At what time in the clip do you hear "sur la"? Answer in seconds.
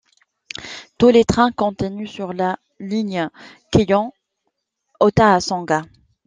2.07-2.57